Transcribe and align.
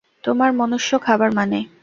তোমার 0.23 0.49
মনুষ্য 0.53 0.91
খাবার 0.99 1.29
মানে? 1.31 1.59